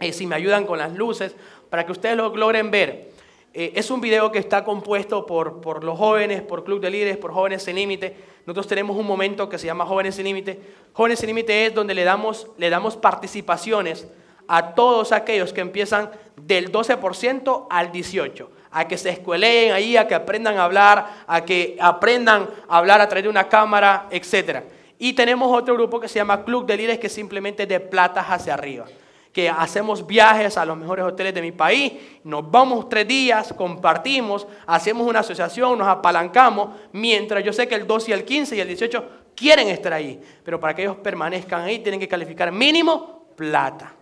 eh, 0.00 0.12
si 0.12 0.26
me 0.26 0.36
ayudan 0.36 0.64
con 0.64 0.78
las 0.78 0.92
luces, 0.94 1.34
para 1.68 1.84
que 1.84 1.92
ustedes 1.92 2.16
lo 2.16 2.34
logren 2.34 2.70
ver. 2.70 3.10
Eh, 3.52 3.72
es 3.74 3.90
un 3.90 4.00
video 4.00 4.32
que 4.32 4.38
está 4.38 4.64
compuesto 4.64 5.26
por, 5.26 5.60
por 5.60 5.84
los 5.84 5.98
jóvenes, 5.98 6.40
por 6.40 6.64
Club 6.64 6.80
de 6.80 6.90
Líderes, 6.90 7.16
por 7.18 7.32
Jóvenes 7.32 7.62
Sin 7.62 7.76
Límite. 7.76 8.16
Nosotros 8.46 8.66
tenemos 8.66 8.96
un 8.96 9.06
momento 9.06 9.48
que 9.48 9.58
se 9.58 9.66
llama 9.66 9.86
Jóvenes 9.86 10.16
Sin 10.16 10.24
Límite. 10.24 10.60
Jóvenes 10.92 11.18
Sin 11.18 11.28
Límite 11.28 11.66
es 11.66 11.74
donde 11.74 11.94
le 11.94 12.04
damos, 12.04 12.48
le 12.58 12.70
damos 12.70 12.96
participaciones 12.96 14.08
a 14.48 14.74
todos 14.74 15.12
aquellos 15.12 15.52
que 15.52 15.60
empiezan 15.60 16.10
del 16.36 16.72
12% 16.72 17.66
al 17.70 17.92
18%, 17.92 18.48
a 18.70 18.88
que 18.88 18.98
se 18.98 19.10
escuelen 19.10 19.72
ahí, 19.72 19.96
a 19.96 20.08
que 20.08 20.14
aprendan 20.14 20.58
a 20.58 20.64
hablar, 20.64 21.24
a 21.26 21.44
que 21.44 21.76
aprendan 21.80 22.48
a 22.68 22.78
hablar 22.78 23.00
a 23.00 23.08
través 23.08 23.24
de 23.24 23.30
una 23.30 23.48
cámara, 23.48 24.08
etcétera. 24.10 24.64
Y 24.98 25.12
tenemos 25.12 25.50
otro 25.56 25.74
grupo 25.74 26.00
que 26.00 26.08
se 26.08 26.16
llama 26.16 26.44
Club 26.44 26.66
de 26.66 26.76
Líderes, 26.76 26.98
que 26.98 27.08
simplemente 27.08 27.66
de 27.66 27.80
platas 27.80 28.26
hacia 28.28 28.54
arriba. 28.54 28.86
Que 29.32 29.48
hacemos 29.48 30.06
viajes 30.06 30.58
a 30.58 30.64
los 30.64 30.76
mejores 30.76 31.04
hoteles 31.04 31.32
de 31.32 31.40
mi 31.40 31.52
país, 31.52 31.92
nos 32.22 32.50
vamos 32.50 32.88
tres 32.88 33.08
días, 33.08 33.52
compartimos, 33.52 34.46
hacemos 34.66 35.06
una 35.06 35.20
asociación, 35.20 35.78
nos 35.78 35.88
apalancamos, 35.88 36.76
mientras 36.92 37.42
yo 37.42 37.52
sé 37.52 37.66
que 37.66 37.74
el 37.74 37.86
12 37.86 38.10
y 38.10 38.14
el 38.14 38.24
15 38.24 38.56
y 38.56 38.60
el 38.60 38.68
18 38.68 39.08
quieren 39.34 39.68
estar 39.68 39.92
ahí. 39.92 40.20
Pero 40.44 40.60
para 40.60 40.74
que 40.74 40.82
ellos 40.82 40.96
permanezcan 40.96 41.62
ahí, 41.62 41.78
tienen 41.78 41.98
que 41.98 42.08
calificar 42.08 42.52
mínimo 42.52 43.26
plata. 43.36 43.94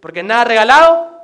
Porque 0.00 0.22
nada 0.22 0.44
regalado 0.44 1.20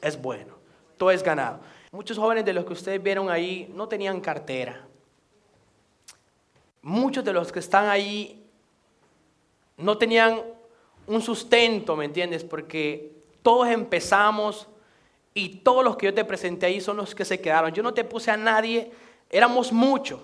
es 0.00 0.20
bueno, 0.20 0.54
todo 0.96 1.10
es 1.10 1.22
ganado. 1.22 1.60
Muchos 1.92 2.18
jóvenes 2.18 2.44
de 2.44 2.52
los 2.52 2.64
que 2.64 2.72
ustedes 2.72 3.02
vieron 3.02 3.30
ahí 3.30 3.70
no 3.74 3.86
tenían 3.86 4.20
cartera. 4.20 4.86
Muchos 6.82 7.24
de 7.24 7.32
los 7.32 7.52
que 7.52 7.60
están 7.60 7.88
ahí 7.88 8.44
no 9.76 9.96
tenían 9.96 10.42
un 11.06 11.20
sustento, 11.20 11.96
¿me 11.96 12.04
entiendes? 12.04 12.44
Porque 12.44 13.12
todos 13.42 13.68
empezamos 13.68 14.68
Y 15.36 15.56
todos 15.56 15.82
los 15.82 15.96
que 15.96 16.06
yo 16.06 16.14
te 16.14 16.24
presenté 16.24 16.66
ahí 16.66 16.80
son 16.80 16.96
los 16.96 17.12
que 17.12 17.24
se 17.24 17.40
quedaron. 17.40 17.72
Yo 17.72 17.82
no 17.82 17.92
te 17.92 18.04
puse 18.04 18.30
a 18.30 18.36
nadie, 18.36 18.92
éramos 19.28 19.72
muchos. 19.72 20.20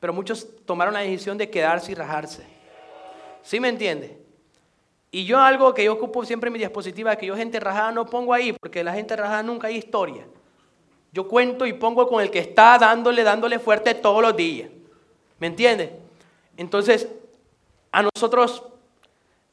Pero 0.00 0.12
muchos 0.12 0.48
tomaron 0.66 0.92
la 0.92 1.00
decisión 1.00 1.38
de 1.38 1.48
quedarse 1.48 1.92
y 1.92 1.94
rajarse. 1.94 2.44
¿Sí 3.42 3.60
me 3.60 3.68
entiende? 3.68 4.18
Y 5.12 5.24
yo 5.24 5.38
algo 5.38 5.72
que 5.72 5.84
yo 5.84 5.92
ocupo 5.92 6.24
siempre 6.24 6.48
en 6.48 6.52
mi 6.54 6.58
diapositiva, 6.58 7.14
que 7.14 7.26
yo 7.26 7.36
gente 7.36 7.60
rajada 7.60 7.92
no 7.92 8.06
pongo 8.06 8.34
ahí, 8.34 8.52
porque 8.52 8.82
la 8.82 8.92
gente 8.92 9.14
rajada 9.14 9.42
nunca 9.42 9.68
hay 9.68 9.76
historia. 9.76 10.26
Yo 11.12 11.28
cuento 11.28 11.64
y 11.64 11.72
pongo 11.72 12.08
con 12.08 12.22
el 12.22 12.30
que 12.30 12.38
está 12.40 12.76
dándole, 12.78 13.22
dándole 13.22 13.58
fuerte 13.60 13.94
todos 13.94 14.22
los 14.22 14.36
días. 14.36 14.68
¿Me 15.38 15.46
entiende? 15.46 15.96
Entonces, 16.56 17.08
a 17.92 18.02
nosotros 18.02 18.64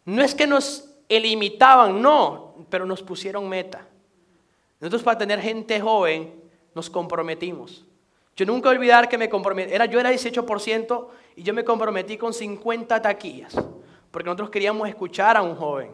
no 0.07 0.23
es 0.23 0.33
que 0.33 0.47
nos 0.47 0.89
limitaban, 1.09 2.01
no, 2.01 2.55
pero 2.69 2.85
nos 2.85 3.03
pusieron 3.03 3.47
meta. 3.49 3.85
Nosotros 4.79 5.03
para 5.03 5.17
tener 5.17 5.41
gente 5.41 5.81
joven 5.81 6.33
nos 6.73 6.89
comprometimos. 6.89 7.85
Yo 8.33 8.45
nunca 8.45 8.69
olvidar 8.69 9.09
que 9.09 9.17
me 9.17 9.27
comprometí, 9.27 9.73
era, 9.73 9.85
yo 9.85 9.99
era 9.99 10.09
18% 10.09 11.07
y 11.35 11.43
yo 11.43 11.53
me 11.53 11.65
comprometí 11.65 12.17
con 12.17 12.33
50 12.33 13.01
taquillas, 13.01 13.53
porque 14.09 14.25
nosotros 14.27 14.49
queríamos 14.49 14.87
escuchar 14.87 15.35
a 15.35 15.41
un 15.41 15.55
joven, 15.55 15.91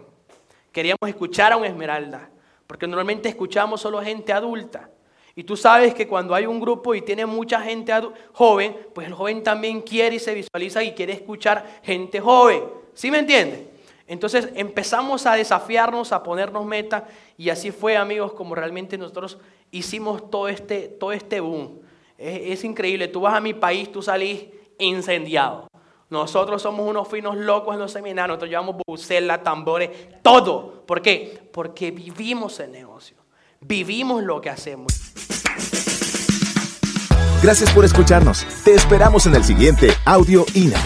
queríamos 0.71 1.07
escuchar 1.07 1.51
a 1.53 1.57
un 1.57 1.65
esmeralda, 1.65 2.29
porque 2.67 2.85
normalmente 2.85 3.29
escuchamos 3.29 3.81
solo 3.81 3.99
gente 3.99 4.31
adulta. 4.31 4.91
Y 5.35 5.43
tú 5.43 5.57
sabes 5.57 5.95
que 5.95 6.07
cuando 6.07 6.35
hay 6.35 6.45
un 6.45 6.59
grupo 6.59 6.93
y 6.93 7.01
tiene 7.01 7.25
mucha 7.25 7.59
gente 7.61 7.91
joven, 8.33 8.77
pues 8.93 9.07
el 9.07 9.15
joven 9.15 9.41
también 9.41 9.81
quiere 9.81 10.17
y 10.17 10.19
se 10.19 10.35
visualiza 10.35 10.83
y 10.83 10.91
quiere 10.91 11.13
escuchar 11.13 11.79
gente 11.81 12.19
joven. 12.19 12.63
¿Sí 12.93 13.09
me 13.09 13.17
entiendes? 13.17 13.72
Entonces 14.07 14.49
empezamos 14.55 15.25
a 15.25 15.35
desafiarnos, 15.35 16.11
a 16.11 16.23
ponernos 16.23 16.65
meta 16.65 17.07
y 17.37 17.49
así 17.49 17.71
fue, 17.71 17.95
amigos, 17.95 18.33
como 18.33 18.53
realmente 18.55 18.97
nosotros 18.97 19.37
hicimos 19.71 20.29
todo 20.29 20.49
este, 20.49 20.87
todo 20.87 21.11
este 21.11 21.39
boom. 21.39 21.79
Es, 22.17 22.63
increíble, 22.63 23.07
tú 23.07 23.21
vas 23.21 23.33
a 23.33 23.39
mi 23.39 23.53
país, 23.53 23.91
tú 23.91 24.01
salís 24.01 24.45
incendiado. 24.77 25.67
Nosotros 26.09 26.61
somos 26.61 26.87
unos 26.87 27.07
finos 27.07 27.35
locos 27.35 27.73
en 27.73 27.79
los 27.79 27.91
seminarios, 27.91 28.29
nosotros 28.29 28.49
llevamos 28.49 28.75
bucela, 28.85 29.41
tambores, 29.41 29.89
todo. 30.21 30.85
¿Por 30.85 31.01
qué? 31.01 31.49
Porque 31.51 31.91
vivimos 31.91 32.59
el 32.59 32.71
negocio, 32.71 33.17
vivimos 33.61 34.23
lo 34.23 34.39
que 34.39 34.49
hacemos. 34.49 34.93
Gracias 37.41 37.73
por 37.73 37.83
escucharnos. 37.83 38.45
Te 38.63 38.73
esperamos 38.73 39.25
en 39.25 39.35
el 39.35 39.43
siguiente 39.43 39.89
Audio 40.05 40.45
INA. 40.53 40.79